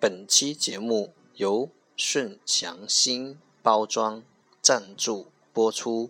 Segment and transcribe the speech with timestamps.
[0.00, 4.22] 本期节目由顺祥兴包装
[4.62, 6.08] 赞助播出。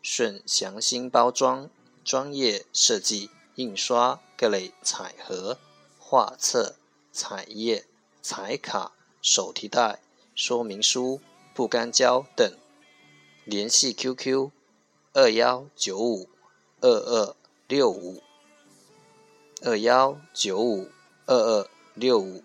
[0.00, 1.68] 顺祥兴包装
[2.04, 5.58] 专业设计印刷各类彩盒、
[5.98, 6.76] 画册、
[7.10, 7.84] 彩页、
[8.22, 10.00] 彩卡、手提袋、
[10.36, 11.20] 说明书、
[11.52, 12.56] 不干胶等。
[13.44, 14.52] 联系 QQ：
[15.14, 16.28] 二幺九五
[16.80, 17.34] 二二
[17.66, 18.22] 六五
[19.62, 20.88] 二幺九五
[21.26, 22.44] 二二六五。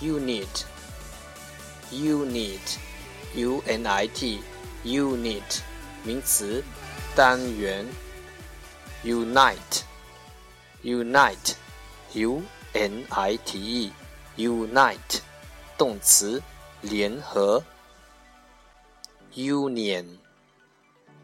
[0.00, 2.78] ，unit，unit。
[3.34, 4.38] unit
[4.84, 5.60] unit
[6.04, 6.62] 名词，
[7.16, 7.84] 单元。
[9.04, 9.82] unite
[10.83, 11.55] unite
[12.13, 12.41] u
[12.73, 13.91] n i t e
[14.37, 15.21] unite
[15.77, 16.41] 动词，
[16.81, 17.63] 联合。
[19.35, 20.17] union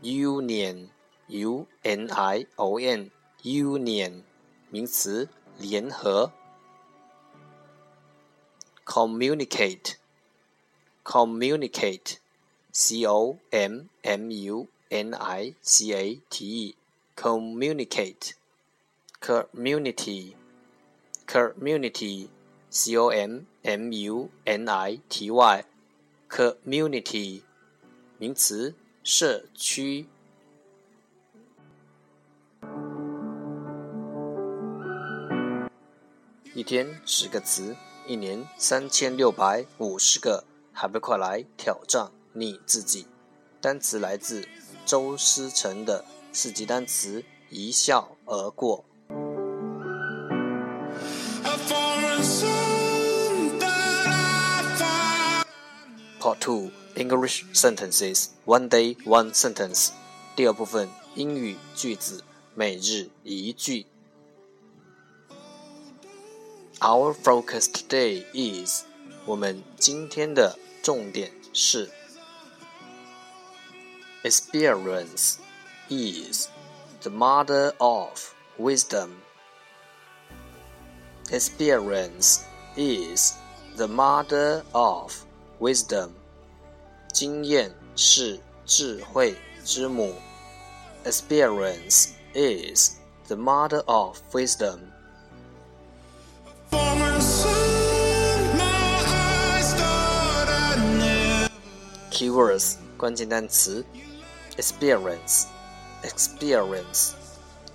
[0.01, 0.87] union
[1.27, 3.09] u n i o n
[3.43, 4.23] union
[4.69, 6.31] 名词，联合。
[8.85, 9.95] communicate
[11.03, 12.17] communicate,
[12.71, 16.75] c o m m u n i c a t e,
[17.15, 18.33] communicate,
[19.20, 20.34] Community,
[21.26, 22.28] community,
[22.70, 25.64] c o m m u n i t y,
[26.28, 27.42] community,
[28.18, 30.06] 名词，社区。
[36.54, 37.76] 一天十个词，
[38.06, 40.44] 一年三千六百五十个。
[40.72, 43.06] 还不快来挑战你自己！
[43.60, 44.48] 单词来自
[44.86, 48.84] 周思成的四级单词，一笑而过。
[56.19, 59.89] Part Two English Sentences One Day One Sentence
[60.35, 63.85] 第二部分英语句子每日一句。
[66.79, 68.83] Our focus today is
[69.25, 71.89] 我们今天的重点是，
[74.23, 75.37] experience
[75.89, 76.47] is
[77.01, 79.11] the mother of wisdom.
[81.31, 82.41] Experience
[82.75, 83.33] is
[83.77, 85.13] the mother of
[85.59, 86.09] wisdom.
[87.13, 90.13] 经验是智慧之母。
[91.05, 92.97] Experience is
[93.27, 94.79] the mother of wisdom.
[102.11, 103.85] Keywords 关键单词
[104.57, 105.45] experience
[106.01, 107.11] experience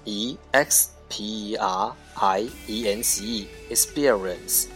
[0.04, 4.66] e x p e r i e n c e experience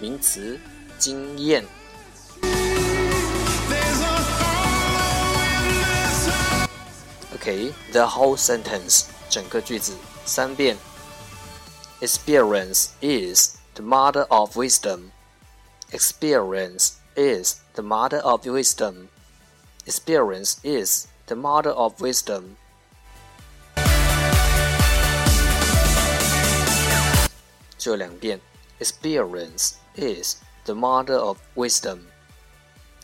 [0.00, 0.58] 名词
[0.98, 1.64] 经验。
[7.40, 9.94] Okay, the whole sentence 整个句子
[10.24, 10.76] 三遍。
[12.00, 15.10] Experience is the mother of wisdom.
[15.90, 19.08] Experience is the mother of wisdom.
[19.86, 22.56] Experience is the mother of wisdom.
[27.78, 28.40] 这两遍，
[28.80, 32.08] Experience is the mother of wisdom.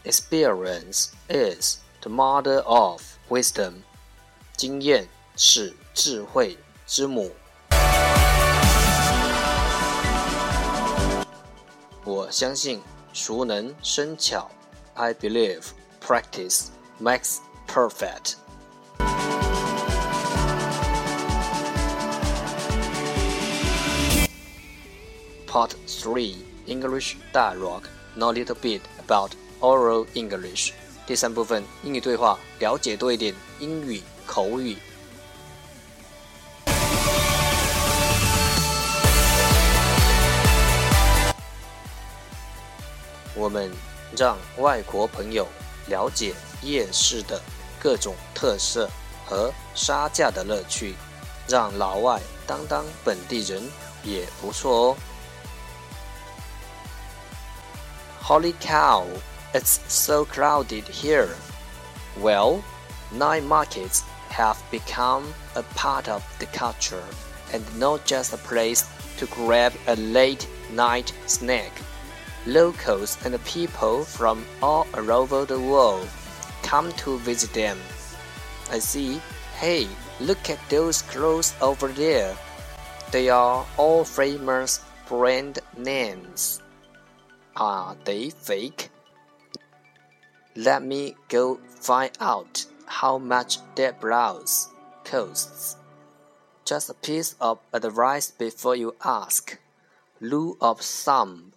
[0.04, 3.84] Experience is the mother of wisdom.
[4.57, 6.57] 经验是智慧
[6.87, 7.31] 之母。
[12.03, 12.81] 我相信
[13.13, 14.49] 熟能生巧。
[14.95, 15.61] I believe
[16.03, 16.69] practice
[16.99, 17.37] makes
[17.67, 18.33] perfect.
[25.45, 27.83] Part 3 English Dialogue
[28.15, 30.71] Know a little bit about oral English.
[31.05, 34.76] 第三部分英语对话，了解多一点英语口语。
[43.34, 43.70] 我们
[44.16, 45.48] 让外国朋友
[45.86, 47.40] 了解夜市的
[47.80, 48.88] 各种特色
[49.26, 50.94] 和杀价的乐趣，
[51.48, 53.62] 让老外当当本地人
[54.04, 54.96] 也不错哦。
[58.22, 59.04] Holy cow,
[59.52, 61.28] it's so crowded here.
[62.20, 62.60] Well,
[63.12, 64.02] night markets
[64.37, 67.03] have become a part of the culture
[67.53, 68.87] and not just a place
[69.17, 71.71] to grab a late night snack.
[72.45, 76.07] Locals and people from all over the world
[76.61, 77.79] come to visit them.
[78.71, 79.19] I see.
[79.55, 79.87] Hey,
[80.19, 82.37] look at those clothes over there.
[83.11, 86.61] They are all famous brand names.
[87.55, 88.91] Are they fake?
[90.55, 94.68] Let me go find out how much that blouse
[95.04, 95.76] costs.
[96.64, 99.58] Just a piece of advice before you ask.
[100.20, 101.52] Rule of thumb.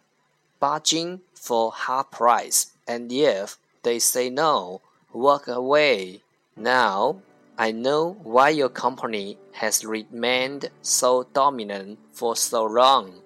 [0.59, 4.81] Bargain for half price, and if they say no,
[5.13, 6.21] walk away.
[6.57, 7.17] Now,
[7.57, 13.21] I know why your company has remained so dominant for so long.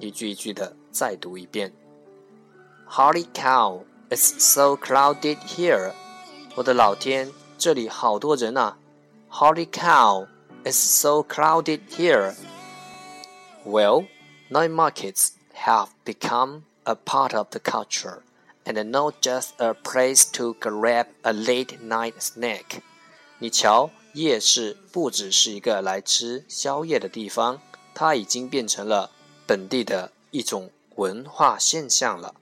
[0.00, 1.81] 一句一句的再读一遍。
[2.86, 3.84] Holy cow!
[4.10, 5.92] It's so crowded here.
[6.54, 8.78] 我的老天，这里好多人啊！
[9.30, 10.26] Holy cow!
[10.64, 12.34] It's so crowded here.
[13.64, 14.06] Well,
[14.50, 18.22] night markets have become a part of the culture,
[18.64, 22.80] and not just a place to grab a late night snack.
[23.38, 27.60] 你瞧，夜市不只是一个来吃宵夜的地方，
[27.94, 29.10] 它已经变成了
[29.46, 32.34] 本地的一种文化现象了。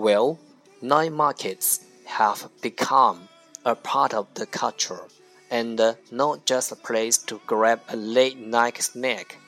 [0.00, 0.38] Well,
[0.82, 3.28] night markets have become
[3.64, 5.04] a part of the culture,
[5.50, 9.38] and not just a place to grab a late night snack.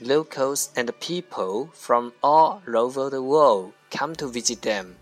[0.00, 4.94] Locals and people from all over the world come to visit them.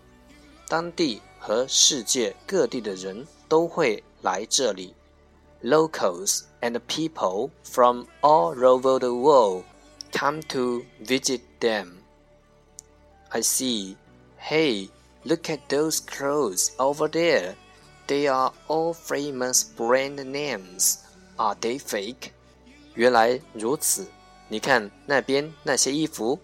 [0.67, 4.93] 当地和世界各地的人都会来这里。
[5.63, 9.63] Locals and people from all over the world
[10.11, 11.97] come to visit them.
[13.29, 13.95] I see.
[14.41, 14.89] Hey,
[15.25, 17.55] look at those clothes over there.
[18.07, 20.99] They are all famous brand names.
[21.37, 22.31] Are they fake?
[22.95, 24.07] 原来如此。
[24.49, 26.39] 你看那边那些衣服，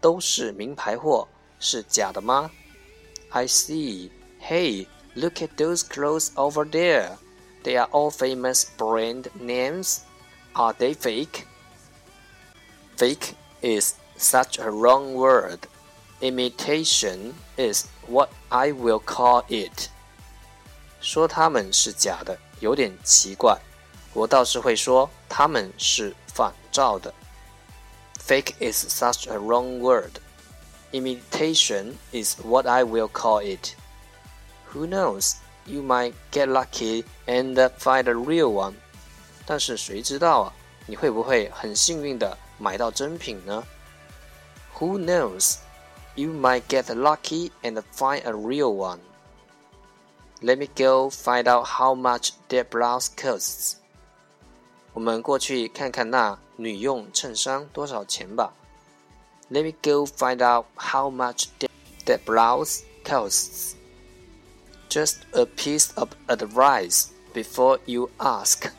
[0.00, 1.28] 都是名牌货，
[1.60, 2.50] 是假的吗？
[3.30, 4.10] I see.
[4.40, 7.18] Hey, look at those clothes over there.
[7.62, 9.98] They are all famous brand names.
[10.54, 11.46] Are they fake?
[12.96, 15.60] Fake is such a wrong word.
[16.20, 19.88] Imitation is what I will call it.
[21.00, 23.58] 说他们是假的有点奇怪，
[24.14, 27.12] 我倒是会说他们是仿照的。
[28.26, 30.12] Fake is such a wrong word.
[30.92, 33.74] Imitation is what I will call it.
[34.72, 35.34] Who knows?
[35.66, 38.74] You might get lucky and find a real one.
[39.44, 40.52] 但是谁知道啊？
[40.86, 43.64] 你会不会很幸运的买到真品呢？
[44.78, 45.56] Who knows?
[46.16, 49.00] You might get lucky and find a real one.
[50.40, 53.76] Let me go find out how much that blouse costs.
[54.92, 58.52] 我们过去看看那女用衬衫多少钱吧。
[59.50, 61.70] Let me go find out how much that,
[62.06, 63.74] that blouse costs.
[64.88, 68.70] Just a piece of advice before you ask.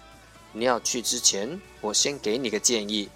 [0.53, 3.09] 你要去之前，我先给你个建议。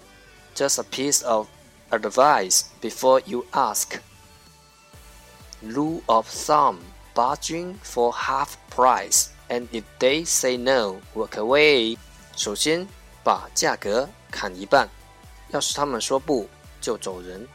[0.54, 1.46] Just a piece of
[1.90, 4.00] advice before you ask.
[5.62, 6.78] Rule of thumb:
[7.14, 11.98] bargain for half price, and if they say no, walk away.
[12.36, 12.86] 首先
[13.22, 14.88] 把价格砍一半，
[15.50, 16.48] 要是他们说不，
[16.80, 17.46] 就走人。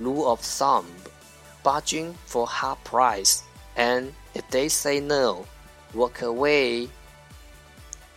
[0.00, 0.84] Rule of thumb:
[1.62, 3.40] bargain for half price,
[3.76, 5.44] and if they say no,
[5.94, 6.88] walk away.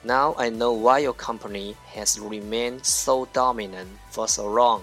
[0.04, 4.82] Now I know why your company has remained so dominant for so long.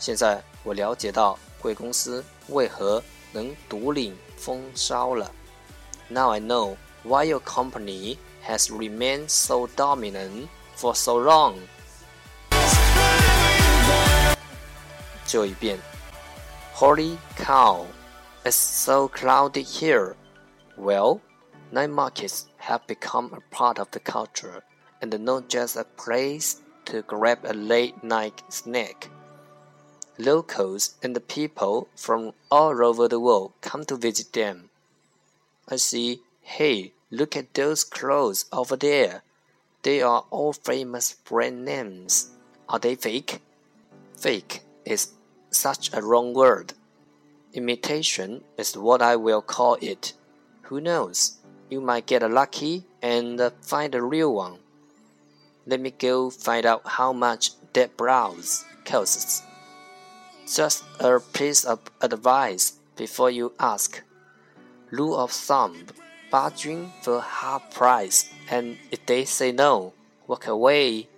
[0.00, 3.02] 现在我了解到贵公司为何
[3.32, 5.30] 能独领风骚了。
[6.08, 11.54] Now I know why your company has remained so dominant for so long.
[15.26, 15.78] 最后一遍。
[16.74, 17.86] Holy cow!
[18.44, 20.14] It's so cloudy here.
[20.76, 21.20] Well,
[21.72, 24.62] night markets have become a part of the culture,
[25.00, 29.08] and not just a place to grab a late night snack.
[30.17, 34.69] Locals and the people from all over the world come to visit them.
[35.67, 39.23] I see, hey, look at those clothes over there.
[39.83, 42.31] They are all famous brand names.
[42.69, 43.39] Are they fake?
[44.17, 45.13] Fake is
[45.49, 46.73] such a wrong word.
[47.53, 50.13] Imitation is what I will call it.
[50.63, 51.37] Who knows?
[51.69, 54.59] You might get lucky and find a real one.
[55.65, 59.43] Let me go find out how much that blouse costs.
[60.50, 64.02] Just a piece of advice before you ask.
[64.90, 65.86] Rule of thumb:
[66.30, 69.92] bargain for half price, and if they say no,
[70.26, 71.08] walk away.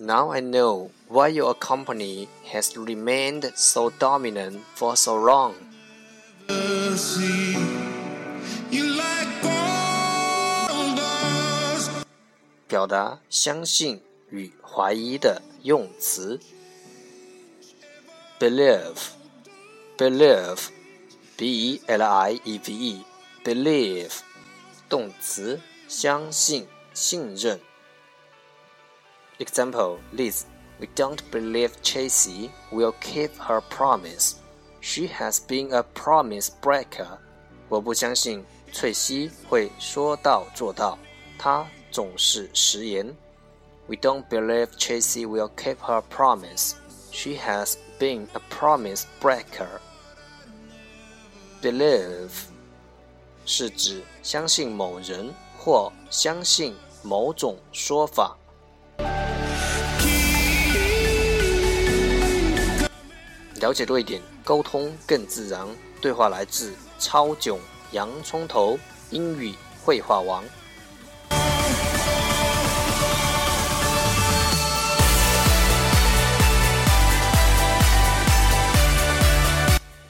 [0.00, 5.54] Now I know why your company has remained so dominant for so long.
[12.66, 16.40] 表达相信与怀疑的用词。
[18.39, 19.11] believe,
[19.97, 20.69] believe,
[21.35, 23.05] b e l i e v e,
[23.43, 24.19] believe，
[24.89, 27.59] 动词，相信、信任。
[29.39, 30.43] Example: Liz,
[30.79, 34.35] we don't believe Tracy will keep her promise.
[34.81, 37.19] She has been a promise breaker.
[37.69, 40.97] 我不相信翠西会说到做到，
[41.37, 43.15] 她总是食言。
[43.87, 46.73] We don't believe Tracy will keep her promise.
[47.11, 49.79] She has Being a promise breaker.
[51.63, 52.29] Believe
[53.43, 58.37] 是指相信某人或相信某种说法。
[63.55, 65.67] 了解多一点，沟通更自然。
[65.99, 67.59] 对话来自超囧
[67.93, 68.77] 洋葱头
[69.09, 70.43] 英语绘画王。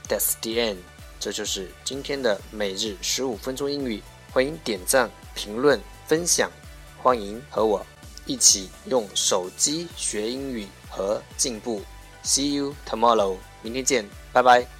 [0.07, 0.77] That's the end，
[1.19, 4.01] 这就是今天的每日十五分钟英语。
[4.31, 6.51] 欢迎点赞、评论、分享，
[7.01, 7.85] 欢迎和我
[8.25, 11.81] 一起用手机学英语和进步。
[12.23, 14.76] See you tomorrow，明天见，拜拜。